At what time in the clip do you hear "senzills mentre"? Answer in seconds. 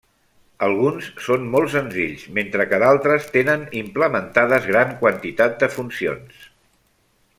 1.73-2.65